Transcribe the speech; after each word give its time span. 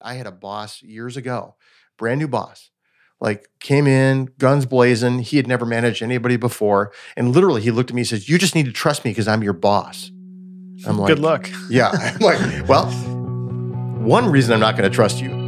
I 0.00 0.14
had 0.14 0.26
a 0.26 0.32
boss 0.32 0.82
years 0.82 1.16
ago, 1.16 1.56
brand 1.96 2.20
new 2.20 2.28
boss, 2.28 2.70
like 3.20 3.48
came 3.60 3.86
in, 3.86 4.26
guns 4.38 4.66
blazing. 4.66 5.20
He 5.20 5.36
had 5.36 5.46
never 5.46 5.64
managed 5.64 6.02
anybody 6.02 6.36
before. 6.36 6.92
And 7.16 7.32
literally, 7.32 7.62
he 7.62 7.70
looked 7.70 7.90
at 7.90 7.94
me 7.94 8.02
and 8.02 8.08
says, 8.08 8.28
You 8.28 8.38
just 8.38 8.54
need 8.54 8.66
to 8.66 8.72
trust 8.72 9.04
me 9.04 9.10
because 9.10 9.28
I'm 9.28 9.42
your 9.42 9.52
boss. 9.52 10.10
I'm 10.86 10.98
like, 10.98 11.08
Good 11.08 11.20
luck. 11.20 11.48
Yeah. 11.70 11.90
I'm 11.92 12.18
like, 12.18 12.68
Well, 12.68 12.86
one 14.06 14.30
reason 14.30 14.52
I'm 14.52 14.60
not 14.60 14.76
going 14.76 14.88
to 14.88 14.94
trust 14.94 15.20
you. 15.20 15.45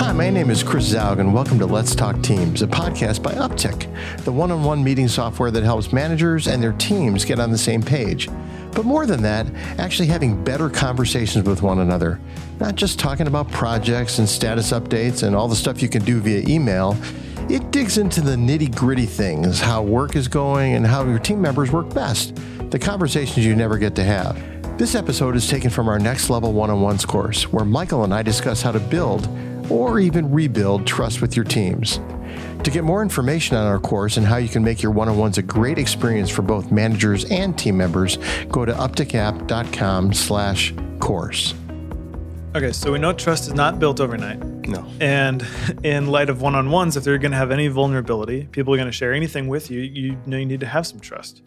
Hi, 0.00 0.12
my 0.12 0.30
name 0.30 0.48
is 0.48 0.62
Chris 0.62 0.94
Zaug, 0.94 1.20
and 1.20 1.34
welcome 1.34 1.58
to 1.58 1.66
Let's 1.66 1.94
Talk 1.94 2.22
Teams, 2.22 2.62
a 2.62 2.66
podcast 2.66 3.22
by 3.22 3.34
Uptick, 3.34 3.86
the 4.24 4.32
one 4.32 4.50
on 4.50 4.64
one 4.64 4.82
meeting 4.82 5.08
software 5.08 5.50
that 5.50 5.62
helps 5.62 5.92
managers 5.92 6.48
and 6.48 6.62
their 6.62 6.72
teams 6.72 7.22
get 7.26 7.38
on 7.38 7.50
the 7.50 7.58
same 7.58 7.82
page. 7.82 8.26
But 8.72 8.86
more 8.86 9.04
than 9.04 9.20
that, 9.24 9.46
actually 9.78 10.08
having 10.08 10.42
better 10.42 10.70
conversations 10.70 11.46
with 11.46 11.60
one 11.60 11.80
another. 11.80 12.18
Not 12.58 12.76
just 12.76 12.98
talking 12.98 13.26
about 13.26 13.50
projects 13.50 14.18
and 14.18 14.26
status 14.26 14.72
updates 14.72 15.22
and 15.22 15.36
all 15.36 15.48
the 15.48 15.54
stuff 15.54 15.82
you 15.82 15.88
can 15.90 16.02
do 16.02 16.18
via 16.18 16.48
email. 16.48 16.96
It 17.50 17.70
digs 17.70 17.98
into 17.98 18.22
the 18.22 18.36
nitty 18.36 18.74
gritty 18.74 19.04
things, 19.04 19.60
how 19.60 19.82
work 19.82 20.16
is 20.16 20.28
going 20.28 20.76
and 20.76 20.86
how 20.86 21.04
your 21.04 21.18
team 21.18 21.42
members 21.42 21.70
work 21.70 21.92
best, 21.92 22.40
the 22.70 22.78
conversations 22.78 23.44
you 23.44 23.54
never 23.54 23.76
get 23.76 23.94
to 23.96 24.04
have. 24.04 24.42
This 24.78 24.94
episode 24.94 25.36
is 25.36 25.46
taken 25.46 25.68
from 25.68 25.90
our 25.90 25.98
Next 25.98 26.30
Level 26.30 26.54
One 26.54 26.70
on 26.70 26.80
Ones 26.80 27.04
course, 27.04 27.52
where 27.52 27.66
Michael 27.66 28.04
and 28.04 28.14
I 28.14 28.22
discuss 28.22 28.62
how 28.62 28.72
to 28.72 28.80
build 28.80 29.28
or 29.70 30.00
even 30.00 30.30
rebuild 30.30 30.86
trust 30.86 31.20
with 31.20 31.36
your 31.36 31.44
teams. 31.44 32.00
To 32.64 32.70
get 32.70 32.84
more 32.84 33.02
information 33.02 33.56
on 33.56 33.66
our 33.66 33.78
course 33.78 34.18
and 34.18 34.26
how 34.26 34.36
you 34.36 34.48
can 34.48 34.62
make 34.62 34.82
your 34.82 34.92
one 34.92 35.08
on 35.08 35.16
ones 35.16 35.38
a 35.38 35.42
great 35.42 35.78
experience 35.78 36.28
for 36.28 36.42
both 36.42 36.70
managers 36.70 37.24
and 37.30 37.58
team 37.58 37.76
members, 37.76 38.18
go 38.50 38.66
to 38.66 38.72
uptickapp.com 38.72 40.12
slash 40.12 40.74
course. 40.98 41.54
Okay, 42.54 42.72
so 42.72 42.92
we 42.92 42.98
know 42.98 43.12
trust 43.12 43.46
is 43.46 43.54
not 43.54 43.78
built 43.78 44.00
overnight. 44.00 44.40
No. 44.66 44.84
And 45.00 45.46
in 45.84 46.08
light 46.08 46.28
of 46.28 46.42
one 46.42 46.54
on 46.54 46.70
ones, 46.70 46.96
if 46.96 47.04
they're 47.04 47.16
going 47.16 47.30
to 47.30 47.38
have 47.38 47.50
any 47.50 47.68
vulnerability, 47.68 48.48
people 48.50 48.74
are 48.74 48.76
going 48.76 48.88
to 48.88 48.92
share 48.92 49.14
anything 49.14 49.48
with 49.48 49.70
you, 49.70 49.80
you 49.80 50.18
know 50.26 50.36
you 50.36 50.46
need 50.46 50.60
to 50.60 50.66
have 50.66 50.86
some 50.86 51.00
trust. 51.00 51.42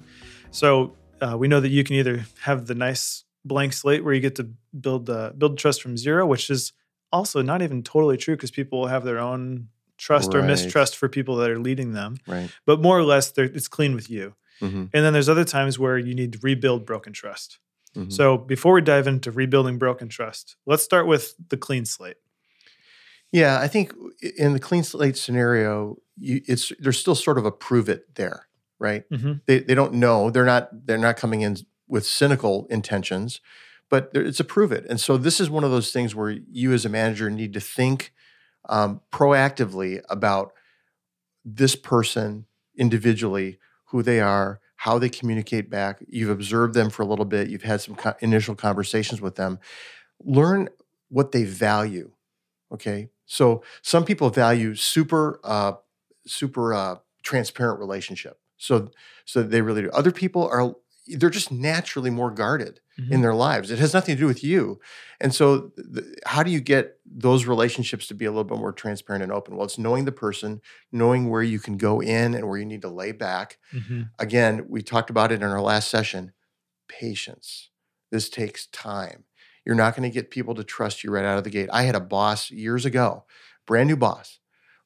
So 0.51 0.95
uh, 1.21 1.37
we 1.37 1.47
know 1.47 1.59
that 1.59 1.69
you 1.69 1.83
can 1.83 1.97
either 1.97 2.25
have 2.41 2.67
the 2.67 2.75
nice 2.75 3.25
blank 3.45 3.73
slate 3.73 4.03
where 4.03 4.13
you 4.13 4.21
get 4.21 4.35
to 4.35 4.49
build 4.79 5.09
uh, 5.09 5.31
build 5.37 5.57
trust 5.57 5.81
from 5.81 5.97
zero, 5.97 6.25
which 6.25 6.49
is 6.49 6.73
also 7.13 7.41
not 7.41 7.61
even 7.61 7.83
totally 7.83 8.17
true 8.17 8.35
because 8.35 8.51
people 8.51 8.81
will 8.81 8.87
have 8.87 9.05
their 9.05 9.19
own 9.19 9.69
trust 9.97 10.33
or 10.33 10.41
mistrust 10.47 10.97
for 10.97 11.07
people 11.07 11.35
that 11.37 11.49
are 11.49 11.59
leading 11.59 11.93
them. 11.93 12.17
Right. 12.27 12.49
But 12.65 12.81
more 12.81 12.97
or 12.97 13.03
less, 13.03 13.31
it's 13.37 13.69
clean 13.69 13.95
with 13.95 14.09
you. 14.09 14.35
Mhm. 14.59 14.89
And 14.93 15.05
then 15.05 15.13
there's 15.13 15.29
other 15.29 15.45
times 15.45 15.79
where 15.79 15.97
you 15.97 16.13
need 16.15 16.33
to 16.33 16.39
rebuild 16.41 16.85
broken 16.85 17.13
trust. 17.13 17.59
Mhm. 17.95 18.11
So 18.11 18.37
before 18.37 18.73
we 18.73 18.81
dive 18.81 19.07
into 19.07 19.31
rebuilding 19.31 19.77
broken 19.77 20.09
trust, 20.09 20.55
let's 20.65 20.83
start 20.83 21.07
with 21.07 21.35
the 21.49 21.57
clean 21.57 21.85
slate. 21.85 22.17
Yeah, 23.31 23.59
I 23.59 23.67
think 23.67 23.93
in 24.37 24.53
the 24.53 24.59
clean 24.59 24.83
slate 24.83 25.17
scenario, 25.17 25.97
you, 26.17 26.41
it's 26.47 26.71
there's 26.79 26.99
still 26.99 27.15
sort 27.15 27.37
of 27.37 27.45
a 27.45 27.51
prove 27.51 27.89
it 27.89 28.15
there, 28.15 28.47
right? 28.79 29.03
Mhm. 29.09 29.41
They 29.45 29.59
they 29.59 29.75
don't 29.75 29.93
know. 29.93 30.29
They're 30.29 30.45
not 30.45 30.69
they're 30.85 30.97
not 30.97 31.17
coming 31.17 31.41
in 31.41 31.57
with 31.87 32.05
cynical 32.05 32.67
intentions, 32.69 33.41
but 33.93 34.09
it's 34.15 34.39
a 34.39 34.43
prove 34.43 34.71
it. 34.71 34.87
And 34.89 34.99
so 34.99 35.17
this 35.17 35.39
is 35.39 35.51
one 35.51 35.63
of 35.63 35.69
those 35.69 35.91
things 35.91 36.15
where 36.15 36.31
you 36.31 36.73
as 36.73 36.83
a 36.83 36.89
manager 36.89 37.29
need 37.29 37.53
to 37.53 37.59
think 37.59 38.11
um, 38.67 39.01
proactively 39.11 40.01
about 40.09 40.51
this 41.45 41.75
person 41.75 42.47
individually, 42.75 43.59
who 43.89 44.01
they 44.01 44.19
are, 44.19 44.59
how 44.77 44.97
they 44.97 45.09
communicate 45.09 45.69
back. 45.69 45.99
You've 46.07 46.31
observed 46.31 46.73
them 46.73 46.89
for 46.89 47.03
a 47.03 47.05
little 47.05 47.23
bit. 47.23 47.51
You've 47.51 47.61
had 47.61 47.81
some 47.81 47.93
co- 47.93 48.15
initial 48.19 48.55
conversations 48.55 49.21
with 49.21 49.35
them. 49.35 49.59
Learn 50.23 50.69
what 51.09 51.31
they 51.31 51.43
value. 51.43 52.13
Okay, 52.71 53.11
so 53.27 53.61
some 53.83 54.05
people 54.05 54.31
value 54.31 54.73
super, 54.73 55.39
uh, 55.43 55.73
super 56.25 56.73
uh, 56.73 56.95
transparent 57.21 57.79
relationship. 57.79 58.39
So, 58.57 58.89
so 59.25 59.43
they 59.43 59.61
really 59.61 59.83
do. 59.83 59.91
Other 59.91 60.11
people 60.11 60.47
are 60.47 60.73
they're 61.07 61.29
just 61.29 61.51
naturally 61.51 62.09
more 62.09 62.31
guarded 62.31 62.79
in 63.09 63.21
their 63.21 63.33
lives. 63.33 63.71
It 63.71 63.79
has 63.79 63.93
nothing 63.93 64.15
to 64.15 64.19
do 64.19 64.27
with 64.27 64.43
you. 64.43 64.79
And 65.19 65.33
so, 65.33 65.71
th- 65.93 66.05
how 66.27 66.43
do 66.43 66.51
you 66.51 66.61
get 66.61 66.97
those 67.05 67.45
relationships 67.47 68.07
to 68.07 68.13
be 68.13 68.25
a 68.25 68.29
little 68.31 68.43
bit 68.43 68.59
more 68.59 68.71
transparent 68.71 69.23
and 69.23 69.31
open? 69.31 69.55
Well, 69.55 69.65
it's 69.65 69.79
knowing 69.79 70.05
the 70.05 70.11
person, 70.11 70.61
knowing 70.91 71.29
where 71.29 71.41
you 71.41 71.59
can 71.59 71.77
go 71.77 72.01
in 72.01 72.35
and 72.35 72.47
where 72.47 72.59
you 72.59 72.65
need 72.65 72.83
to 72.83 72.89
lay 72.89 73.11
back. 73.11 73.57
Mhm. 73.73 74.11
Again, 74.19 74.65
we 74.69 74.83
talked 74.83 75.09
about 75.09 75.31
it 75.31 75.41
in 75.41 75.43
our 75.43 75.59
last 75.61 75.89
session 75.89 76.33
patience. 76.87 77.69
This 78.11 78.29
takes 78.29 78.67
time. 78.67 79.23
You're 79.65 79.75
not 79.75 79.95
going 79.95 80.09
to 80.09 80.13
get 80.13 80.29
people 80.29 80.53
to 80.55 80.63
trust 80.63 81.03
you 81.03 81.11
right 81.11 81.25
out 81.25 81.37
of 81.37 81.43
the 81.43 81.49
gate. 81.49 81.69
I 81.71 81.83
had 81.83 81.95
a 81.95 81.99
boss 81.99 82.51
years 82.51 82.85
ago, 82.85 83.25
brand 83.65 83.87
new 83.89 83.95
boss, 83.97 84.39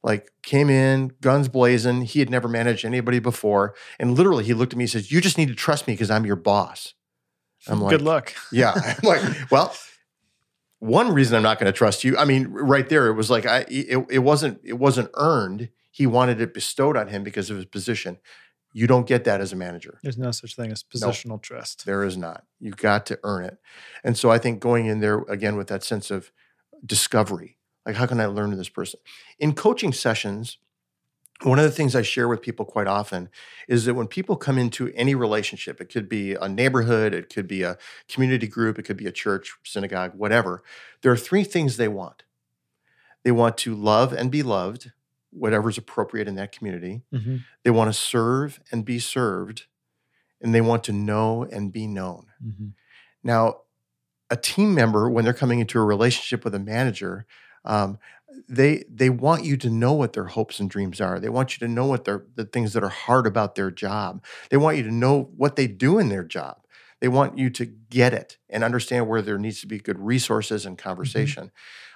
like 0.07 0.31
came 0.41 0.69
in, 0.69 1.11
guns 1.19 1.49
blazing. 1.49 2.03
He 2.03 2.19
had 2.19 2.29
never 2.29 2.47
managed 2.47 2.85
anybody 2.85 3.19
before. 3.19 3.75
And 3.99 4.15
literally, 4.15 4.45
he 4.45 4.53
looked 4.53 4.71
at 4.71 4.77
me 4.77 4.85
and 4.85 4.89
says, 4.89 5.11
You 5.11 5.19
just 5.19 5.37
need 5.37 5.49
to 5.49 5.53
trust 5.53 5.85
me 5.85 5.95
because 5.95 6.09
I'm 6.09 6.25
your 6.25 6.37
boss. 6.37 6.93
I'm 7.67 7.81
like, 7.81 7.91
Good 7.91 8.03
luck. 8.03 8.33
yeah. 8.53 8.71
I'm 8.73 8.95
like, 9.03 9.51
well, 9.51 9.75
one 10.79 11.11
reason 11.11 11.35
I'm 11.35 11.43
not 11.43 11.59
going 11.59 11.71
to 11.71 11.77
trust 11.77 12.05
you. 12.05 12.17
I 12.17 12.23
mean, 12.23 12.47
right 12.47 12.87
there, 12.87 13.07
it 13.07 13.15
was 13.15 13.29
like 13.29 13.45
I 13.45 13.65
it, 13.67 14.05
it 14.09 14.19
wasn't 14.19 14.61
it 14.63 14.79
wasn't 14.79 15.09
earned. 15.15 15.71
He 15.91 16.07
wanted 16.07 16.39
it 16.39 16.53
bestowed 16.53 16.95
on 16.95 17.09
him 17.09 17.23
because 17.23 17.49
of 17.49 17.57
his 17.57 17.65
position. 17.65 18.17
You 18.71 18.87
don't 18.87 19.07
get 19.07 19.25
that 19.25 19.41
as 19.41 19.51
a 19.51 19.57
manager. 19.57 19.99
There's 20.03 20.17
no 20.17 20.31
such 20.31 20.55
thing 20.55 20.71
as 20.71 20.83
positional 20.83 21.41
trust. 21.41 21.85
There 21.85 22.03
is 22.05 22.15
not. 22.15 22.45
You've 22.61 22.77
got 22.77 23.05
to 23.07 23.19
earn 23.23 23.43
it. 23.43 23.57
And 24.05 24.17
so 24.17 24.31
I 24.31 24.37
think 24.37 24.61
going 24.61 24.85
in 24.85 25.01
there 25.01 25.19
again 25.27 25.57
with 25.57 25.67
that 25.67 25.83
sense 25.83 26.11
of 26.11 26.31
discovery, 26.85 27.56
like 27.87 27.95
how 27.95 28.05
can 28.05 28.19
I 28.19 28.25
learn 28.25 28.55
this 28.55 28.69
person? 28.69 28.99
In 29.39 29.53
coaching 29.53 29.93
sessions, 29.93 30.57
one 31.43 31.57
of 31.57 31.63
the 31.63 31.71
things 31.71 31.95
I 31.95 32.01
share 32.01 32.27
with 32.27 32.41
people 32.41 32.65
quite 32.65 32.87
often 32.87 33.29
is 33.67 33.85
that 33.85 33.93
when 33.93 34.07
people 34.07 34.35
come 34.35 34.57
into 34.57 34.91
any 34.93 35.15
relationship, 35.15 35.79
it 35.79 35.85
could 35.85 36.09
be 36.09 36.33
a 36.33 36.49
neighborhood, 36.49 37.13
it 37.13 37.33
could 37.33 37.47
be 37.47 37.63
a 37.63 37.77
community 38.09 38.47
group, 38.47 38.77
it 38.77 38.83
could 38.83 38.97
be 38.97 39.07
a 39.07 39.11
church, 39.11 39.55
synagogue, 39.63 40.13
whatever. 40.15 40.61
There 41.01 41.11
are 41.11 41.17
three 41.17 41.43
things 41.43 41.77
they 41.77 41.87
want. 41.87 42.23
They 43.23 43.31
want 43.31 43.57
to 43.59 43.73
love 43.73 44.11
and 44.13 44.29
be 44.29 44.43
loved, 44.43 44.91
whatever's 45.31 45.77
appropriate 45.77 46.27
in 46.27 46.35
that 46.35 46.51
community. 46.51 47.03
Mhm. 47.13 47.43
They 47.63 47.71
want 47.71 47.93
to 47.93 47.97
serve 47.97 48.59
and 48.71 48.83
be 48.83 48.99
served, 48.99 49.67
and 50.41 50.53
they 50.53 50.61
want 50.61 50.83
to 50.85 50.91
know 50.91 51.43
and 51.43 51.71
be 51.71 51.87
known. 51.87 52.27
Mhm. 52.43 52.73
Now, 53.23 53.61
a 54.29 54.35
team 54.35 54.73
member, 54.73 55.09
when 55.09 55.23
they're 55.23 55.33
coming 55.33 55.59
into 55.59 55.79
a 55.79 55.85
relationship 55.85 56.43
with 56.43 56.55
a 56.55 56.59
manager, 56.59 57.25
um, 57.67 57.99
they 58.49 58.85
they 58.89 59.09
want 59.11 59.45
you 59.45 59.57
to 59.57 59.69
know 59.69 59.93
what 59.93 60.13
their 60.13 60.25
hopes 60.27 60.59
and 60.59 60.69
dreams 60.69 61.01
are. 61.01 61.19
They 61.19 61.29
want 61.29 61.53
you 61.59 61.67
to 61.67 61.73
know 61.73 61.85
what 61.87 62.05
their 62.05 62.25
the 62.35 62.45
things 62.45 62.73
that 62.73 62.83
are 62.83 62.89
hard 62.89 63.27
about 63.27 63.55
their 63.55 63.71
job. 63.71 64.23
They 64.51 64.57
want 64.57 64.77
you 64.77 64.83
to 64.83 64.91
know 64.93 65.31
what 65.37 65.55
they 65.57 65.67
do 65.67 65.99
in 65.99 66.09
their 66.09 66.23
job. 66.25 66.63
They 67.01 67.09
want 67.09 67.37
you 67.37 67.49
to 67.51 67.65
get 67.65 68.13
it 68.13 68.37
and 68.49 68.63
understand 68.63 69.07
where 69.07 69.21
there 69.21 69.37
needs 69.37 69.61
to 69.61 69.67
be 69.67 69.79
good 69.79 69.99
resources 69.99 70.65
and 70.65 70.77
conversation. 70.77 71.51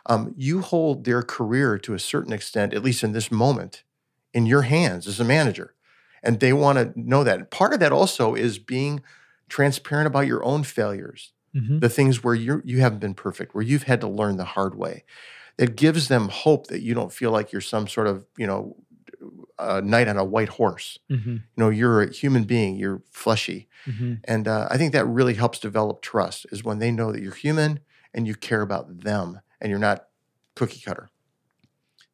Um, 0.05 0.33
you 0.37 0.61
hold 0.61 1.05
their 1.05 1.23
career 1.23 1.77
to 1.79 1.93
a 1.93 1.99
certain 1.99 2.33
extent, 2.33 2.73
at 2.73 2.83
least 2.83 3.03
in 3.03 3.11
this 3.13 3.31
moment, 3.31 3.83
in 4.33 4.45
your 4.45 4.63
hands 4.63 5.07
as 5.07 5.19
a 5.19 5.23
manager, 5.25 5.75
and 6.23 6.39
they 6.39 6.53
want 6.53 6.77
to 6.77 6.99
know 6.99 7.23
that. 7.23 7.51
Part 7.51 7.73
of 7.73 7.79
that 7.79 7.91
also 7.91 8.35
is 8.35 8.59
being 8.59 9.01
transparent 9.49 10.07
about 10.07 10.27
your 10.27 10.43
own 10.43 10.63
failures 10.63 11.33
Mhm. 11.53 11.81
the 11.81 11.89
things 11.89 12.23
where 12.23 12.35
you 12.35 12.61
you 12.63 12.79
haven't 12.79 12.99
been 12.99 13.15
perfect, 13.15 13.55
where 13.55 13.63
you've 13.63 13.83
had 13.83 14.01
to 14.01 14.07
learn 14.07 14.37
the 14.37 14.45
hard 14.45 14.75
way. 14.75 15.03
It 15.61 15.75
gives 15.75 16.07
them 16.07 16.27
hope 16.29 16.67
that 16.67 16.81
you 16.81 16.94
don't 16.94 17.13
feel 17.13 17.31
like 17.31 17.51
you're 17.51 17.61
some 17.61 17.88
sort 17.88 18.07
of 18.07 18.25
you 18.38 18.47
know 18.47 18.75
a 19.59 19.81
knight 19.81 20.07
on 20.07 20.17
a 20.17 20.25
white 20.25 20.49
horse. 20.49 20.97
Mhm. 21.09 21.25
You 21.35 21.41
know, 21.57 21.69
you're 21.69 22.01
a 22.01 22.11
human 22.11 22.44
being. 22.45 22.75
You're 22.77 23.01
fleshy, 23.11 23.67
Mhm. 23.88 24.19
and 24.25 24.47
uh, 24.47 24.67
I 24.72 24.77
think 24.77 24.91
that 24.94 25.05
really 25.05 25.35
helps 25.35 25.59
develop 25.59 26.01
trust. 26.01 26.45
Is 26.51 26.63
when 26.63 26.79
they 26.79 26.91
know 26.91 27.11
that 27.11 27.22
you're 27.22 27.35
human 27.47 27.79
and 28.13 28.27
you 28.27 28.35
care 28.35 28.61
about 28.61 29.01
them, 29.01 29.39
and 29.61 29.69
you're 29.69 29.79
not 29.90 30.08
cookie 30.55 30.81
cutter. 30.81 31.09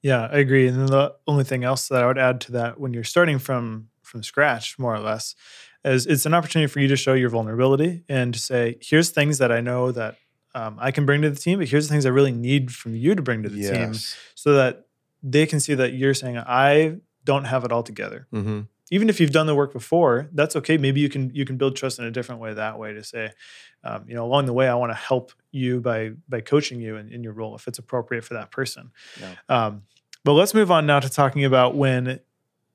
Yeah, 0.02 0.28
I 0.32 0.38
agree. 0.40 0.68
And 0.68 0.78
then 0.78 0.86
the 0.88 1.16
only 1.26 1.44
thing 1.44 1.64
else 1.64 1.88
that 1.88 2.04
I 2.04 2.08
would 2.08 2.18
add 2.20 2.40
to 2.42 2.52
that 2.54 2.80
when 2.80 2.94
you're 2.94 3.04
starting 3.04 3.40
from 3.40 3.90
from 4.04 4.24
scratch, 4.24 4.78
more 4.80 4.94
or 4.96 5.00
less, 5.00 5.36
is 5.84 6.06
it's 6.06 6.26
an 6.26 6.34
opportunity 6.34 6.68
for 6.72 6.80
you 6.80 6.88
to 6.88 6.96
show 6.96 7.14
your 7.14 7.30
vulnerability 7.30 8.04
and 8.08 8.34
to 8.34 8.40
say, 8.40 8.78
here's 8.82 9.10
things 9.10 9.38
that 9.40 9.52
I 9.52 9.60
know 9.60 9.92
that 9.92 10.16
um, 10.58 10.78
I 10.80 10.90
can 10.92 11.06
bring 11.06 11.22
to 11.22 11.30
the 11.30 11.40
team, 11.40 11.60
but 11.60 11.68
here's 11.68 11.88
the 11.88 11.94
things 11.94 12.06
I 12.06 12.10
really 12.10 12.32
need 12.32 12.74
from 12.74 12.96
you 12.96 13.14
to 13.16 13.22
bring 13.22 13.44
to 13.44 13.50
the 13.50 13.62
team 13.72 13.92
so 14.34 14.54
that 14.54 14.88
they 15.22 15.46
can 15.46 15.60
see 15.60 15.76
that 15.76 15.94
you're 15.94 16.14
saying, 16.14 16.38
I 16.38 16.98
don't 17.24 17.46
have 17.46 17.64
it 17.64 17.72
all 17.72 17.84
together. 17.84 18.28
hmm 18.32 18.62
Even 18.90 19.10
if 19.10 19.20
you've 19.20 19.32
done 19.32 19.48
the 19.48 19.54
work 19.56 19.74
before, 19.74 20.30
that's 20.34 20.56
okay. 20.56 20.78
Maybe 20.78 21.00
you 21.00 21.10
can 21.10 21.24
you 21.34 21.46
can 21.46 21.58
build 21.58 21.76
trust 21.76 22.00
in 22.00 22.06
a 22.06 22.12
different 22.12 22.42
way 22.42 22.54
that 22.54 22.80
way 22.80 22.94
to 22.94 23.04
say, 23.04 23.32
um, 23.84 24.06
you 24.08 24.16
know, 24.16 24.26
along 24.26 24.46
the 24.46 24.54
way, 24.54 24.68
I 24.68 24.76
want 24.76 24.92
to 24.92 25.02
help 25.12 25.32
you 25.52 25.80
by 25.82 26.12
by 26.28 26.42
coaching 26.42 26.80
you 26.82 26.96
in, 26.98 27.12
in 27.12 27.24
your 27.24 27.34
role 27.34 27.54
if 27.56 27.68
it's 27.68 27.80
appropriate 27.80 28.24
for 28.24 28.34
that 28.36 28.50
person. 28.50 28.92
Yeah. 29.22 29.34
Um, 29.50 29.84
but 30.24 30.34
let's 30.34 30.54
move 30.54 30.72
on 30.72 30.86
now 30.86 31.00
to 31.00 31.10
talking 31.10 31.46
about 31.46 31.76
when 31.76 32.20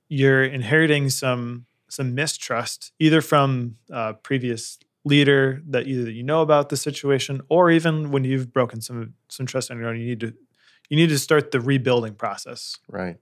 you're 0.09 0.45
inheriting 0.45 1.11
some 1.11 1.67
some 1.89 2.15
mistrust, 2.15 2.93
either 2.99 3.21
from 3.21 3.77
uh, 3.91 4.13
previous 4.29 4.79
leader 5.05 5.61
that 5.67 5.87
either 5.87 6.11
you 6.11 6.23
know 6.23 6.43
about 6.43 6.69
the 6.69 6.77
situation 6.77 7.41
or 7.49 7.71
even 7.71 8.11
when 8.11 8.25
you've 8.25 8.53
broken 8.53 8.81
some 8.81 9.15
some 9.29 9.47
trust 9.47 9.71
on 9.71 9.79
your 9.79 9.89
own, 9.89 9.99
you 9.99 10.07
need 10.07 10.21
to 10.21 10.35
you 10.89 10.97
need 10.97 11.09
to 11.09 11.19
start 11.19 11.51
the 11.51 11.61
rebuilding 11.61 12.15
process. 12.15 12.79
Right. 12.89 13.17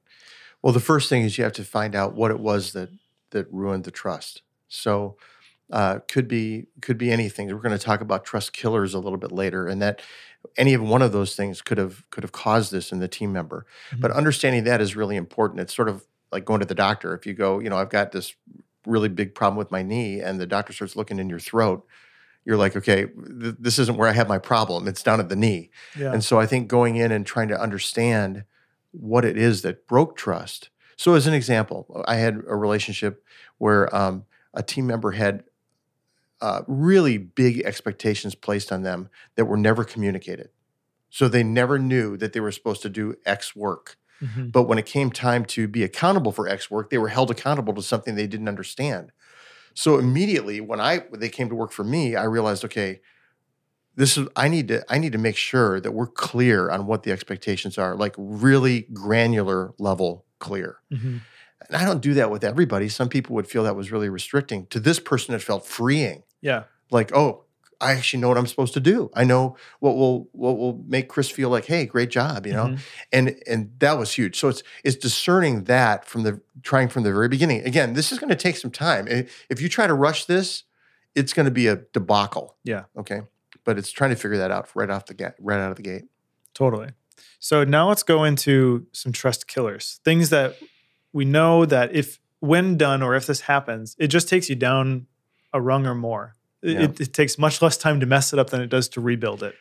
Well, 0.62 0.72
the 0.72 0.80
first 0.80 1.08
thing 1.08 1.22
is 1.22 1.38
you 1.38 1.44
have 1.44 1.52
to 1.54 1.64
find 1.64 1.94
out 1.94 2.14
what 2.14 2.30
it 2.30 2.40
was 2.40 2.72
that 2.72 2.90
that 3.30 3.46
ruined 3.52 3.84
the 3.84 3.90
trust. 3.90 4.42
So 4.68 5.16
uh, 5.72 6.00
could 6.08 6.28
be 6.28 6.66
could 6.82 6.98
be 6.98 7.10
anything. 7.10 7.48
We're 7.48 7.60
going 7.60 7.76
to 7.76 7.84
talk 7.84 8.00
about 8.00 8.24
trust 8.24 8.52
killers 8.52 8.92
a 8.92 8.98
little 8.98 9.18
bit 9.18 9.32
later, 9.32 9.66
and 9.66 9.80
that 9.80 10.02
any 10.56 10.74
of 10.74 10.82
one 10.82 11.02
of 11.02 11.12
those 11.12 11.36
things 11.36 11.62
could 11.62 11.78
have 11.78 12.08
could 12.10 12.24
have 12.24 12.32
caused 12.32 12.72
this 12.72 12.92
in 12.92 12.98
the 12.98 13.08
team 13.08 13.32
member. 13.32 13.66
Mm-hmm. 13.90 14.00
But 14.00 14.10
understanding 14.10 14.64
that 14.64 14.80
is 14.80 14.96
really 14.96 15.16
important. 15.16 15.60
It's 15.60 15.74
sort 15.74 15.88
of 15.88 16.06
like 16.32 16.44
going 16.44 16.60
to 16.60 16.66
the 16.66 16.74
doctor. 16.74 17.14
If 17.14 17.26
you 17.26 17.34
go, 17.34 17.60
you 17.60 17.70
know, 17.70 17.76
I've 17.76 17.90
got 17.90 18.12
this 18.12 18.34
really 18.86 19.08
big 19.08 19.34
problem 19.34 19.56
with 19.56 19.70
my 19.70 19.82
knee, 19.82 20.20
and 20.20 20.40
the 20.40 20.46
doctor 20.46 20.72
starts 20.72 20.96
looking 20.96 21.18
in 21.18 21.28
your 21.28 21.38
throat, 21.38 21.86
you're 22.44 22.56
like, 22.56 22.76
okay, 22.76 23.06
th- 23.06 23.56
this 23.58 23.78
isn't 23.78 23.98
where 23.98 24.08
I 24.08 24.12
have 24.12 24.28
my 24.28 24.38
problem. 24.38 24.88
It's 24.88 25.02
down 25.02 25.20
at 25.20 25.28
the 25.28 25.36
knee. 25.36 25.70
Yeah. 25.98 26.12
And 26.12 26.24
so 26.24 26.40
I 26.40 26.46
think 26.46 26.68
going 26.68 26.96
in 26.96 27.12
and 27.12 27.26
trying 27.26 27.48
to 27.48 27.60
understand 27.60 28.44
what 28.92 29.24
it 29.24 29.36
is 29.36 29.62
that 29.62 29.86
broke 29.86 30.16
trust. 30.16 30.70
So 30.96 31.14
as 31.14 31.26
an 31.26 31.34
example, 31.34 32.04
I 32.06 32.16
had 32.16 32.36
a 32.46 32.56
relationship 32.56 33.24
where 33.58 33.94
um, 33.94 34.24
a 34.54 34.62
team 34.62 34.86
member 34.86 35.12
had 35.12 35.44
uh, 36.40 36.62
really 36.66 37.18
big 37.18 37.60
expectations 37.62 38.34
placed 38.34 38.72
on 38.72 38.82
them 38.82 39.10
that 39.34 39.44
were 39.44 39.56
never 39.56 39.84
communicated. 39.84 40.48
So 41.10 41.28
they 41.28 41.42
never 41.42 41.78
knew 41.78 42.16
that 42.16 42.32
they 42.32 42.40
were 42.40 42.52
supposed 42.52 42.82
to 42.82 42.88
do 42.88 43.16
X 43.26 43.54
work. 43.54 43.98
Mm-hmm. 44.22 44.48
But 44.48 44.64
when 44.64 44.78
it 44.78 44.86
came 44.86 45.10
time 45.10 45.44
to 45.46 45.68
be 45.68 45.82
accountable 45.82 46.32
for 46.32 46.48
X 46.48 46.70
work, 46.70 46.90
they 46.90 46.98
were 46.98 47.08
held 47.08 47.30
accountable 47.30 47.74
to 47.74 47.82
something 47.82 48.14
they 48.14 48.26
didn't 48.26 48.48
understand. 48.48 49.12
So 49.74 49.98
immediately 49.98 50.60
when 50.60 50.80
I 50.80 50.98
when 51.08 51.20
they 51.20 51.28
came 51.28 51.48
to 51.48 51.54
work 51.54 51.72
for 51.72 51.84
me, 51.84 52.16
I 52.16 52.24
realized, 52.24 52.64
okay, 52.64 53.00
this 53.96 54.16
is 54.16 54.28
I 54.36 54.48
need 54.48 54.68
to 54.68 54.84
I 54.88 54.98
need 54.98 55.12
to 55.12 55.18
make 55.18 55.36
sure 55.36 55.80
that 55.80 55.92
we're 55.92 56.06
clear 56.06 56.70
on 56.70 56.86
what 56.86 57.02
the 57.02 57.12
expectations 57.12 57.78
are, 57.78 57.94
like 57.96 58.14
really 58.18 58.86
granular 58.92 59.72
level 59.78 60.24
clear. 60.38 60.78
Mm-hmm. 60.92 61.18
And 61.68 61.76
I 61.76 61.84
don't 61.84 62.00
do 62.00 62.14
that 62.14 62.30
with 62.30 62.42
everybody. 62.42 62.88
Some 62.88 63.08
people 63.08 63.36
would 63.36 63.46
feel 63.46 63.64
that 63.64 63.76
was 63.76 63.92
really 63.92 64.08
restricting. 64.08 64.66
To 64.68 64.80
this 64.80 64.98
person, 64.98 65.34
it 65.34 65.42
felt 65.42 65.66
freeing. 65.66 66.22
Yeah. 66.40 66.64
Like, 66.90 67.14
oh, 67.14 67.44
I 67.80 67.92
actually 67.92 68.20
know 68.20 68.28
what 68.28 68.36
I'm 68.36 68.46
supposed 68.46 68.74
to 68.74 68.80
do. 68.80 69.10
I 69.14 69.24
know 69.24 69.56
what 69.80 69.96
will 69.96 70.28
what 70.32 70.58
will 70.58 70.82
make 70.86 71.08
Chris 71.08 71.30
feel 71.30 71.48
like, 71.48 71.64
hey, 71.64 71.86
great 71.86 72.10
job, 72.10 72.46
you 72.46 72.52
know, 72.52 72.66
mm-hmm. 72.66 72.76
and 73.12 73.40
and 73.46 73.70
that 73.78 73.98
was 73.98 74.12
huge. 74.12 74.38
So 74.38 74.48
it's 74.48 74.62
it's 74.84 74.96
discerning 74.96 75.64
that 75.64 76.04
from 76.04 76.22
the 76.22 76.40
trying 76.62 76.88
from 76.88 77.04
the 77.04 77.12
very 77.12 77.28
beginning. 77.28 77.64
Again, 77.64 77.94
this 77.94 78.12
is 78.12 78.18
going 78.18 78.28
to 78.30 78.36
take 78.36 78.56
some 78.56 78.70
time. 78.70 79.06
If 79.08 79.60
you 79.60 79.68
try 79.68 79.86
to 79.86 79.94
rush 79.94 80.26
this, 80.26 80.64
it's 81.14 81.32
going 81.32 81.46
to 81.46 81.50
be 81.50 81.66
a 81.66 81.76
debacle. 81.76 82.56
Yeah. 82.64 82.84
Okay. 82.96 83.22
But 83.64 83.78
it's 83.78 83.90
trying 83.90 84.10
to 84.10 84.16
figure 84.16 84.38
that 84.38 84.50
out 84.50 84.68
right 84.74 84.90
off 84.90 85.06
the 85.06 85.14
gate, 85.14 85.32
right 85.38 85.58
out 85.58 85.70
of 85.70 85.76
the 85.76 85.82
gate. 85.82 86.04
Totally. 86.54 86.90
So 87.38 87.64
now 87.64 87.88
let's 87.88 88.02
go 88.02 88.24
into 88.24 88.86
some 88.92 89.12
trust 89.12 89.46
killers, 89.46 90.00
things 90.04 90.30
that 90.30 90.56
we 91.12 91.24
know 91.24 91.64
that 91.64 91.94
if 91.94 92.18
when 92.40 92.76
done 92.76 93.02
or 93.02 93.14
if 93.14 93.26
this 93.26 93.42
happens, 93.42 93.96
it 93.98 94.08
just 94.08 94.28
takes 94.28 94.48
you 94.48 94.56
down 94.56 95.06
a 95.52 95.60
rung 95.60 95.86
or 95.86 95.94
more 95.94 96.34
yeah. 96.62 96.82
it, 96.82 97.00
it, 97.00 97.12
takes 97.12 97.38
much 97.38 97.62
less 97.62 97.76
time 97.76 98.00
to 98.00 98.06
mess 98.06 98.32
it 98.32 98.38
up 98.38 98.50
than 98.50 98.60
it 98.60 98.68
does 98.68 98.88
to 98.90 99.00
rebuild 99.00 99.42
it. 99.42 99.54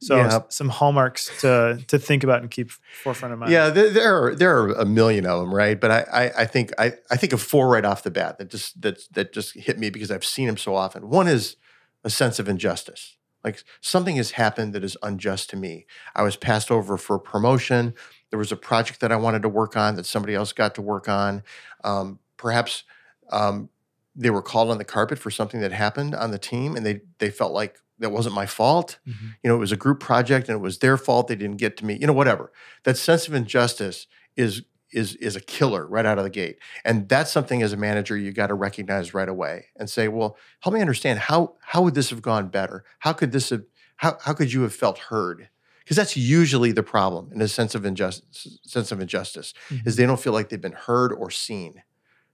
So 0.00 0.16
yeah. 0.16 0.40
some 0.48 0.68
hallmarks 0.68 1.28
to 1.40 1.82
to 1.88 1.98
think 1.98 2.22
about 2.22 2.40
and 2.40 2.50
keep 2.50 2.70
forefront 3.02 3.32
of 3.32 3.40
mind. 3.40 3.50
Yeah, 3.50 3.70
there, 3.70 3.90
there, 3.90 4.26
are 4.26 4.34
there 4.34 4.56
are 4.58 4.72
a 4.72 4.84
million 4.84 5.26
of 5.26 5.40
them, 5.40 5.52
right? 5.52 5.78
But 5.80 5.90
I, 5.90 6.00
I, 6.12 6.42
I 6.42 6.44
think 6.44 6.70
I, 6.78 6.92
I 7.10 7.16
think 7.16 7.32
of 7.32 7.42
four 7.42 7.68
right 7.68 7.84
off 7.84 8.04
the 8.04 8.10
bat 8.12 8.38
that 8.38 8.48
just 8.48 8.80
that 8.80 9.00
that 9.14 9.32
just 9.32 9.54
hit 9.54 9.76
me 9.76 9.90
because 9.90 10.12
I've 10.12 10.24
seen 10.24 10.46
them 10.46 10.56
so 10.56 10.76
often. 10.76 11.08
One 11.08 11.26
is 11.26 11.56
a 12.04 12.10
sense 12.10 12.38
of 12.38 12.48
injustice. 12.48 13.16
Like 13.42 13.64
something 13.80 14.16
has 14.16 14.32
happened 14.32 14.72
that 14.74 14.84
is 14.84 14.96
unjust 15.02 15.50
to 15.50 15.56
me. 15.56 15.86
I 16.14 16.22
was 16.22 16.36
passed 16.36 16.70
over 16.70 16.96
for 16.96 17.16
a 17.16 17.20
promotion. 17.20 17.94
There 18.30 18.38
was 18.38 18.52
a 18.52 18.56
project 18.56 19.00
that 19.00 19.10
I 19.10 19.16
wanted 19.16 19.42
to 19.42 19.48
work 19.48 19.76
on 19.76 19.96
that 19.96 20.06
somebody 20.06 20.34
else 20.34 20.52
got 20.52 20.74
to 20.76 20.82
work 20.82 21.08
on. 21.08 21.42
Um, 21.82 22.18
perhaps 22.36 22.84
um, 23.30 23.68
they 24.18 24.30
were 24.30 24.42
called 24.42 24.70
on 24.70 24.78
the 24.78 24.84
carpet 24.84 25.18
for 25.18 25.30
something 25.30 25.60
that 25.60 25.72
happened 25.72 26.14
on 26.14 26.32
the 26.32 26.38
team 26.38 26.76
and 26.76 26.84
they 26.84 27.00
they 27.18 27.30
felt 27.30 27.52
like 27.52 27.78
that 28.00 28.10
wasn't 28.10 28.34
my 28.34 28.46
fault. 28.46 28.98
Mm-hmm. 29.06 29.26
You 29.42 29.48
know, 29.48 29.56
it 29.56 29.60
was 29.60 29.72
a 29.72 29.76
group 29.76 30.00
project 30.00 30.48
and 30.48 30.56
it 30.56 30.60
was 30.60 30.78
their 30.78 30.96
fault 30.96 31.28
they 31.28 31.36
didn't 31.36 31.56
get 31.56 31.76
to 31.78 31.84
me. 31.84 31.96
You 32.00 32.06
know, 32.06 32.12
whatever. 32.12 32.52
That 32.84 32.96
sense 32.96 33.28
of 33.28 33.34
injustice 33.34 34.06
is 34.36 34.62
is 34.90 35.14
is 35.16 35.36
a 35.36 35.40
killer 35.40 35.86
right 35.86 36.06
out 36.06 36.18
of 36.18 36.24
the 36.24 36.30
gate. 36.30 36.58
And 36.84 37.08
that's 37.08 37.30
something 37.30 37.62
as 37.62 37.72
a 37.72 37.76
manager 37.76 38.16
you 38.16 38.32
got 38.32 38.48
to 38.48 38.54
recognize 38.54 39.14
right 39.14 39.28
away 39.28 39.66
and 39.76 39.88
say, 39.88 40.08
"Well, 40.08 40.36
help 40.60 40.74
me 40.74 40.80
understand 40.80 41.20
how 41.20 41.54
how 41.60 41.82
would 41.82 41.94
this 41.94 42.10
have 42.10 42.22
gone 42.22 42.48
better? 42.48 42.84
How 43.00 43.12
could 43.12 43.32
this 43.32 43.50
have 43.50 43.64
how 43.96 44.18
how 44.20 44.32
could 44.32 44.52
you 44.52 44.62
have 44.62 44.74
felt 44.74 44.98
heard?" 44.98 45.48
Because 45.80 45.96
that's 45.96 46.16
usually 46.16 46.72
the 46.72 46.82
problem 46.82 47.30
in 47.32 47.40
a 47.40 47.48
sense 47.48 47.74
of 47.74 47.84
injustice 47.84 48.58
sense 48.64 48.92
of 48.92 49.00
injustice 49.00 49.54
mm-hmm. 49.68 49.88
is 49.88 49.96
they 49.96 50.06
don't 50.06 50.20
feel 50.20 50.32
like 50.32 50.48
they've 50.48 50.60
been 50.60 50.72
heard 50.72 51.12
or 51.12 51.30
seen. 51.30 51.82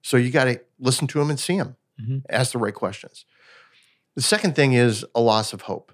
So 0.04 0.18
you 0.18 0.30
got 0.30 0.44
to 0.44 0.60
listen 0.78 1.06
to 1.08 1.18
them 1.18 1.30
and 1.30 1.40
see 1.40 1.56
them, 1.56 1.76
mm-hmm. 1.98 2.18
ask 2.28 2.52
the 2.52 2.58
right 2.58 2.74
questions. 2.74 3.24
The 4.14 4.20
second 4.20 4.54
thing 4.54 4.74
is 4.74 5.02
a 5.14 5.20
loss 5.20 5.54
of 5.54 5.62
hope. 5.62 5.92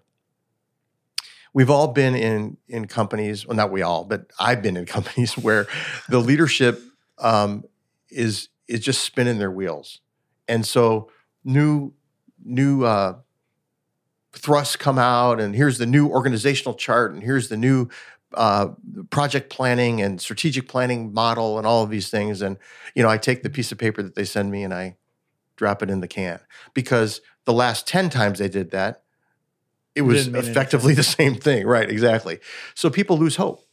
We've 1.54 1.70
all 1.70 1.88
been 1.88 2.16
in 2.16 2.56
in 2.68 2.86
companies, 2.86 3.46
well, 3.46 3.56
not 3.56 3.70
we 3.70 3.82
all, 3.82 4.04
but 4.04 4.26
I've 4.38 4.62
been 4.62 4.76
in 4.76 4.84
companies 4.96 5.38
where 5.38 5.68
the 6.08 6.18
leadership 6.18 6.82
um, 7.18 7.62
is 8.10 8.48
is 8.66 8.80
just 8.80 9.04
spinning 9.04 9.38
their 9.38 9.50
wheels, 9.50 10.00
and 10.48 10.66
so 10.66 11.08
new 11.44 11.92
new 12.44 12.84
uh, 12.84 13.14
thrusts 14.32 14.74
come 14.74 14.98
out, 14.98 15.40
and 15.40 15.54
here's 15.54 15.78
the 15.78 15.86
new 15.86 16.08
organizational 16.08 16.74
chart, 16.74 17.12
and 17.12 17.22
here's 17.22 17.48
the 17.48 17.56
new 17.56 17.88
uh, 18.34 18.68
project 19.10 19.50
planning 19.50 20.00
and 20.00 20.20
strategic 20.20 20.68
planning 20.68 21.12
model 21.12 21.58
and 21.58 21.66
all 21.66 21.82
of 21.82 21.90
these 21.90 22.10
things. 22.10 22.42
And, 22.42 22.56
you 22.94 23.02
know, 23.02 23.08
I 23.08 23.18
take 23.18 23.42
the 23.42 23.50
piece 23.50 23.72
of 23.72 23.78
paper 23.78 24.02
that 24.02 24.14
they 24.14 24.24
send 24.24 24.50
me 24.50 24.62
and 24.62 24.72
I 24.72 24.96
drop 25.56 25.82
it 25.82 25.90
in 25.90 26.00
the 26.00 26.08
can 26.08 26.40
because 26.74 27.20
the 27.44 27.52
last 27.52 27.86
10 27.86 28.10
times 28.10 28.38
they 28.38 28.48
did 28.48 28.70
that, 28.70 29.02
it 29.94 30.02
was 30.02 30.28
effectively 30.28 30.94
the 30.94 31.02
same 31.02 31.34
thing. 31.34 31.66
Right. 31.66 31.88
Exactly. 31.90 32.38
So 32.74 32.90
people 32.90 33.18
lose 33.18 33.36
hope. 33.36 33.64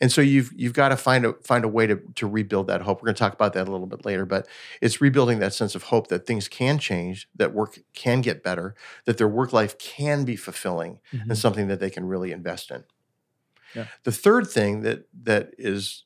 And 0.00 0.12
so 0.12 0.20
you've 0.20 0.52
you've 0.54 0.74
got 0.74 0.90
to 0.90 0.96
find 0.96 1.24
a 1.24 1.32
find 1.42 1.64
a 1.64 1.68
way 1.68 1.86
to 1.86 1.96
to 2.16 2.26
rebuild 2.26 2.66
that 2.66 2.82
hope. 2.82 3.00
We're 3.00 3.06
going 3.06 3.14
to 3.14 3.18
talk 3.18 3.32
about 3.32 3.54
that 3.54 3.66
a 3.66 3.70
little 3.70 3.86
bit 3.86 4.04
later, 4.04 4.26
but 4.26 4.46
it's 4.82 5.00
rebuilding 5.00 5.38
that 5.38 5.54
sense 5.54 5.74
of 5.74 5.84
hope 5.84 6.08
that 6.08 6.26
things 6.26 6.48
can 6.48 6.78
change, 6.78 7.28
that 7.34 7.54
work 7.54 7.78
can 7.94 8.20
get 8.20 8.42
better, 8.42 8.74
that 9.06 9.16
their 9.16 9.28
work 9.28 9.54
life 9.54 9.78
can 9.78 10.24
be 10.24 10.36
fulfilling, 10.36 10.98
mm-hmm. 11.14 11.30
and 11.30 11.38
something 11.38 11.68
that 11.68 11.80
they 11.80 11.88
can 11.88 12.04
really 12.04 12.30
invest 12.30 12.70
in. 12.70 12.84
The 14.04 14.12
third 14.12 14.48
thing 14.48 14.82
that 14.82 15.06
that 15.22 15.50
is 15.58 16.04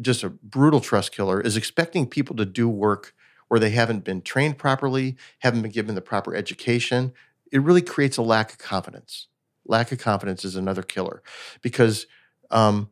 just 0.00 0.22
a 0.22 0.30
brutal 0.30 0.80
trust 0.80 1.12
killer 1.12 1.40
is 1.40 1.56
expecting 1.56 2.06
people 2.06 2.36
to 2.36 2.44
do 2.44 2.68
work 2.68 3.14
where 3.48 3.58
they 3.58 3.70
haven't 3.70 4.04
been 4.04 4.22
trained 4.22 4.58
properly, 4.58 5.16
haven't 5.40 5.62
been 5.62 5.72
given 5.72 5.94
the 5.96 6.00
proper 6.00 6.34
education. 6.34 7.12
It 7.50 7.62
really 7.62 7.82
creates 7.82 8.16
a 8.16 8.22
lack 8.22 8.52
of 8.52 8.58
confidence. 8.58 9.26
Lack 9.66 9.90
of 9.90 9.98
confidence 9.98 10.44
is 10.44 10.54
another 10.54 10.82
killer 10.82 11.22
because 11.60 12.06
um, 12.50 12.90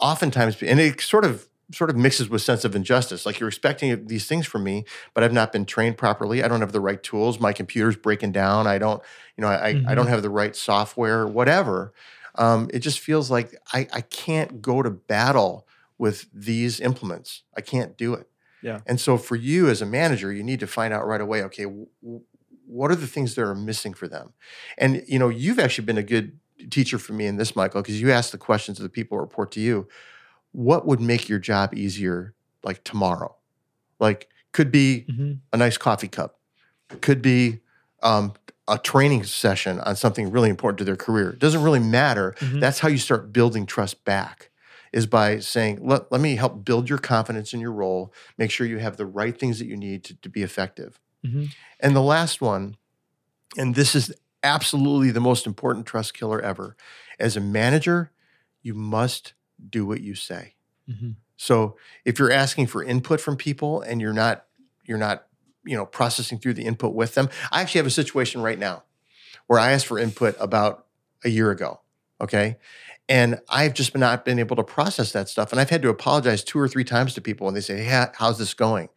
oftentimes, 0.00 0.62
and 0.62 0.78
it 0.78 1.00
sort 1.00 1.24
of 1.24 1.48
sort 1.72 1.90
of 1.90 1.96
mixes 1.96 2.28
with 2.28 2.42
sense 2.42 2.64
of 2.64 2.74
injustice. 2.74 3.24
Like 3.24 3.38
you're 3.38 3.48
expecting 3.48 4.06
these 4.06 4.26
things 4.26 4.46
from 4.46 4.64
me, 4.64 4.84
but 5.14 5.22
I've 5.22 5.32
not 5.32 5.52
been 5.52 5.64
trained 5.64 5.98
properly. 5.98 6.42
I 6.42 6.48
don't 6.48 6.60
have 6.60 6.72
the 6.72 6.80
right 6.80 7.00
tools. 7.00 7.38
My 7.38 7.52
computer's 7.52 7.96
breaking 7.96 8.32
down. 8.32 8.66
I 8.66 8.78
don't, 8.78 9.00
you 9.36 9.42
know, 9.42 9.48
I, 9.48 9.74
mm-hmm. 9.74 9.88
I 9.88 9.94
don't 9.94 10.08
have 10.08 10.22
the 10.22 10.30
right 10.30 10.54
software, 10.56 11.26
whatever 11.26 11.92
um, 12.40 12.70
it 12.72 12.78
just 12.78 13.00
feels 13.00 13.30
like 13.30 13.54
I, 13.72 13.86
I 13.92 14.00
can't 14.00 14.62
go 14.62 14.82
to 14.82 14.90
battle 14.90 15.68
with 15.98 16.26
these 16.32 16.80
implements. 16.80 17.42
I 17.54 17.60
can't 17.60 17.98
do 17.98 18.14
it. 18.14 18.28
Yeah. 18.62 18.80
And 18.86 18.98
so 18.98 19.18
for 19.18 19.36
you 19.36 19.68
as 19.68 19.82
a 19.82 19.86
manager, 19.86 20.32
you 20.32 20.42
need 20.42 20.60
to 20.60 20.66
find 20.66 20.94
out 20.94 21.06
right 21.06 21.20
away. 21.20 21.42
Okay, 21.44 21.64
w- 21.64 21.86
what 22.66 22.90
are 22.90 22.96
the 22.96 23.06
things 23.06 23.34
that 23.34 23.42
are 23.42 23.54
missing 23.54 23.92
for 23.92 24.08
them? 24.08 24.32
And 24.78 25.04
you 25.06 25.18
know, 25.18 25.28
you've 25.28 25.58
actually 25.58 25.84
been 25.84 25.98
a 25.98 26.02
good 26.02 26.38
teacher 26.70 26.98
for 26.98 27.12
me 27.12 27.26
in 27.26 27.36
this, 27.36 27.54
Michael, 27.54 27.82
because 27.82 28.00
you 28.00 28.10
ask 28.10 28.30
the 28.30 28.38
questions 28.38 28.78
of 28.78 28.84
the 28.84 28.88
people 28.88 29.18
who 29.18 29.22
report 29.22 29.52
to 29.52 29.60
you. 29.60 29.86
What 30.52 30.86
would 30.86 31.00
make 31.00 31.28
your 31.28 31.38
job 31.38 31.74
easier, 31.74 32.34
like 32.64 32.84
tomorrow? 32.84 33.36
Like 33.98 34.28
could 34.52 34.72
be 34.72 35.06
mm-hmm. 35.10 35.32
a 35.52 35.56
nice 35.58 35.76
coffee 35.76 36.08
cup, 36.08 36.38
could 37.02 37.20
be 37.20 37.60
um, 38.02 38.32
a 38.70 38.78
training 38.78 39.24
session 39.24 39.80
on 39.80 39.96
something 39.96 40.30
really 40.30 40.48
important 40.48 40.78
to 40.78 40.84
their 40.84 40.96
career. 40.96 41.30
It 41.30 41.40
doesn't 41.40 41.62
really 41.62 41.80
matter. 41.80 42.34
Mm-hmm. 42.38 42.60
That's 42.60 42.78
how 42.78 42.88
you 42.88 42.98
start 42.98 43.32
building 43.32 43.66
trust 43.66 44.04
back 44.04 44.50
is 44.92 45.06
by 45.06 45.40
saying, 45.40 45.80
let, 45.82 46.10
let 46.10 46.20
me 46.20 46.36
help 46.36 46.64
build 46.64 46.88
your 46.88 46.98
confidence 46.98 47.52
in 47.52 47.60
your 47.60 47.72
role, 47.72 48.12
make 48.38 48.50
sure 48.50 48.66
you 48.66 48.78
have 48.78 48.96
the 48.96 49.06
right 49.06 49.38
things 49.38 49.58
that 49.58 49.66
you 49.66 49.76
need 49.76 50.04
to, 50.04 50.14
to 50.20 50.28
be 50.28 50.42
effective. 50.42 51.00
Mm-hmm. 51.24 51.46
And 51.80 51.94
the 51.94 52.00
last 52.00 52.40
one, 52.40 52.76
and 53.56 53.74
this 53.74 53.94
is 53.94 54.12
absolutely 54.42 55.10
the 55.10 55.20
most 55.20 55.46
important 55.46 55.86
trust 55.86 56.14
killer 56.14 56.40
ever. 56.40 56.76
As 57.18 57.36
a 57.36 57.40
manager, 57.40 58.12
you 58.62 58.74
must 58.74 59.34
do 59.68 59.84
what 59.84 60.00
you 60.00 60.14
say. 60.14 60.54
Mm-hmm. 60.88 61.10
So 61.36 61.76
if 62.04 62.18
you're 62.18 62.32
asking 62.32 62.68
for 62.68 62.82
input 62.82 63.20
from 63.20 63.36
people 63.36 63.80
and 63.82 64.00
you're 64.00 64.12
not 64.12 64.46
you're 64.84 64.98
not 64.98 65.26
you 65.64 65.76
know, 65.76 65.86
processing 65.86 66.38
through 66.38 66.54
the 66.54 66.64
input 66.64 66.94
with 66.94 67.14
them. 67.14 67.28
I 67.52 67.60
actually 67.60 67.80
have 67.80 67.86
a 67.86 67.90
situation 67.90 68.40
right 68.42 68.58
now 68.58 68.84
where 69.46 69.58
I 69.58 69.72
asked 69.72 69.86
for 69.86 69.98
input 69.98 70.36
about 70.38 70.86
a 71.24 71.28
year 71.28 71.50
ago. 71.50 71.80
Okay. 72.20 72.56
And 73.08 73.40
I've 73.48 73.74
just 73.74 73.96
not 73.96 74.24
been 74.24 74.38
able 74.38 74.56
to 74.56 74.62
process 74.62 75.12
that 75.12 75.28
stuff. 75.28 75.50
And 75.50 75.60
I've 75.60 75.70
had 75.70 75.82
to 75.82 75.88
apologize 75.88 76.44
two 76.44 76.60
or 76.60 76.68
three 76.68 76.84
times 76.84 77.14
to 77.14 77.20
people 77.20 77.46
when 77.46 77.54
they 77.54 77.60
say, 77.60 77.82
Hey, 77.82 78.06
how's 78.14 78.38
this 78.38 78.54
going? 78.54 78.88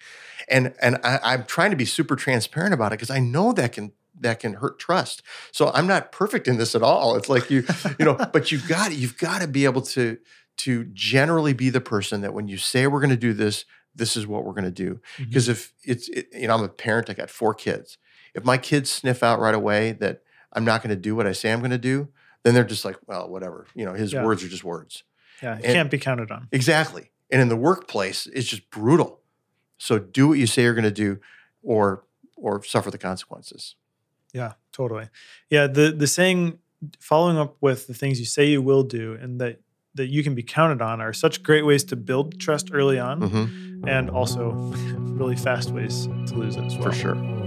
And 0.48 0.74
and 0.82 1.00
I, 1.03 1.20
I'm 1.24 1.46
trying 1.46 1.72
to 1.72 1.77
be 1.77 1.86
super 1.86 2.15
transparent 2.15 2.74
about 2.74 2.91
it 2.91 2.98
because 2.98 3.10
I 3.10 3.20
know 3.20 3.53
that 3.53 3.72
can 3.72 3.93
that 4.20 4.39
can 4.39 4.55
hurt 4.55 4.77
trust. 4.77 5.24
So 5.51 5.72
I'm 5.74 5.88
not 5.88 6.12
perfect 6.12 6.48
in 6.48 6.58
this 6.58 6.75
at 6.75 6.84
all. 6.84 7.15
It's 7.15 7.29
like 7.29 7.50
you, 7.50 7.63
you 8.00 8.05
know, 8.05 8.13
but 8.32 8.51
you've 8.51 8.67
got 8.67 8.93
you've 8.93 9.17
got 9.17 9.41
to 9.41 9.48
be 9.48 9.65
able 9.65 9.82
to 9.82 10.17
to 10.55 10.86
generally 10.93 11.53
be 11.53 11.70
the 11.70 11.82
person 11.82 12.22
that 12.22 12.34
when 12.34 12.48
you 12.48 12.58
say 12.58 12.86
we're 12.86 13.00
going 13.00 13.10
to 13.10 13.17
do 13.17 13.34
this, 13.34 13.65
this 13.95 14.17
is 14.17 14.25
what 14.25 14.45
we're 14.45 14.53
going 14.53 14.63
to 14.63 14.71
do. 14.71 15.00
Because 15.17 15.43
mm-hmm. 15.43 15.51
if 15.51 15.73
it's, 15.83 16.09
it, 16.09 16.27
you 16.33 16.47
know, 16.47 16.55
I'm 16.55 16.63
a 16.63 16.69
parent, 16.69 17.09
I 17.09 17.13
got 17.13 17.29
four 17.29 17.53
kids. 17.53 17.97
If 18.33 18.43
my 18.43 18.57
kids 18.57 18.91
sniff 18.91 19.23
out 19.23 19.39
right 19.39 19.53
away 19.53 19.91
that 19.93 20.23
I'm 20.53 20.65
not 20.65 20.81
going 20.81 20.89
to 20.89 21.01
do 21.01 21.15
what 21.15 21.27
I 21.27 21.33
say 21.33 21.51
I'm 21.51 21.59
going 21.59 21.71
to 21.71 21.77
do, 21.77 22.09
then 22.43 22.53
they're 22.53 22.63
just 22.63 22.85
like, 22.85 22.97
well, 23.07 23.29
whatever. 23.29 23.67
You 23.75 23.85
know, 23.85 23.93
his 23.93 24.13
yeah. 24.13 24.23
words 24.23 24.43
are 24.43 24.50
just 24.50 24.63
words. 24.63 25.03
Yeah, 25.41 25.57
he 25.57 25.63
can't 25.63 25.91
be 25.91 25.97
counted 25.97 26.31
on. 26.31 26.47
Exactly. 26.51 27.12
And 27.29 27.41
in 27.41 27.50
the 27.50 27.55
workplace, 27.55 28.27
it's 28.27 28.47
just 28.47 28.69
brutal. 28.69 29.19
So 29.77 30.00
do 30.00 30.27
what 30.29 30.38
you 30.38 30.47
say 30.47 30.63
you're 30.63 30.73
going 30.73 30.83
to 30.83 30.91
do, 30.91 31.19
or 31.62 32.05
or 32.38 32.63
suffer 32.63 32.91
the 32.91 32.97
consequences. 32.97 33.75
Yeah, 34.33 34.53
totally. 34.71 35.09
Yeah, 35.50 35.67
the 35.67 35.91
the 35.91 36.07
saying 36.07 36.59
following 37.00 37.38
up 37.38 37.57
with 37.62 37.88
the 37.88 37.93
things 37.93 38.19
you 38.19 38.25
say 38.25 38.45
you 38.45 38.62
will 38.62 38.83
do 38.83 39.17
and 39.21 39.39
that 39.39 39.62
that 39.95 40.07
you 40.07 40.23
can 40.23 40.35
be 40.35 40.43
counted 40.43 40.81
on 40.81 41.01
are 41.01 41.13
such 41.13 41.43
great 41.43 41.65
ways 41.65 41.83
to 41.85 41.95
build 41.95 42.39
trust 42.39 42.69
early 42.73 43.00
on 43.00 43.21
mm-hmm. 43.21 43.73
And 43.86 44.10
also 44.10 44.52
really 44.98 45.36
fast 45.36 45.72
ways 45.72 46.08
to 46.28 46.36
lose 46.36 46.56
it 46.56 46.63
as 46.63 46.78
well. 46.78 46.92
For 46.92 46.96
sure. 46.96 47.44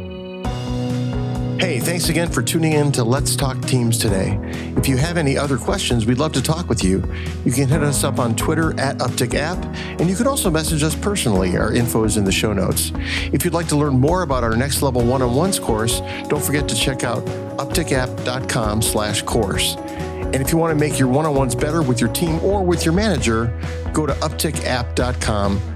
Hey, 1.59 1.81
thanks 1.81 2.11
again 2.11 2.31
for 2.31 2.43
tuning 2.43 2.73
in 2.73 2.93
to 2.93 3.03
Let's 3.03 3.35
Talk 3.35 3.61
Teams 3.63 3.97
today. 3.97 4.39
If 4.77 4.87
you 4.87 4.99
have 4.99 5.17
any 5.17 5.39
other 5.39 5.57
questions, 5.57 6.05
we'd 6.05 6.19
love 6.19 6.33
to 6.33 6.43
talk 6.43 6.69
with 6.69 6.85
you. 6.85 7.03
You 7.47 7.51
can 7.51 7.67
hit 7.67 7.83
us 7.83 8.05
up 8.05 8.19
on 8.19 8.37
Twitter 8.37 8.79
at 8.79 8.99
UptickApp, 8.99 9.65
and 9.99 10.09
you 10.09 10.17
can 10.17 10.27
also 10.27 10.51
message 10.51 10.83
us 10.83 10.95
personally. 10.95 11.57
Our 11.57 11.73
info 11.73 12.05
is 12.05 12.19
in 12.19 12.25
the 12.25 12.31
show 12.31 12.53
notes. 12.53 12.93
If 13.33 13.43
you'd 13.43 13.55
like 13.55 13.69
to 13.69 13.77
learn 13.77 13.99
more 13.99 14.21
about 14.21 14.45
our 14.45 14.55
next 14.55 14.83
level 14.83 15.03
one-on-ones 15.03 15.59
course, 15.59 16.01
don't 16.29 16.45
forget 16.45 16.69
to 16.69 16.77
check 16.77 17.05
out 17.05 17.25
uptickapp.com 17.57 18.83
slash 18.83 19.23
course. 19.23 19.77
And 19.77 20.37
if 20.37 20.53
you 20.53 20.59
want 20.59 20.79
to 20.79 20.79
make 20.79 20.99
your 20.99 21.09
one-on-ones 21.09 21.55
better 21.55 21.81
with 21.81 22.03
your 22.03 22.13
team 22.13 22.39
or 22.45 22.63
with 22.63 22.85
your 22.85 22.93
manager, 22.93 23.59
go 23.95 24.05
to 24.05 24.13
uptickapp.com 24.13 25.76